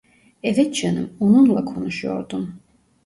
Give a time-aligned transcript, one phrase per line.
[0.43, 2.55] Evet canım, onunla konuşuyordum.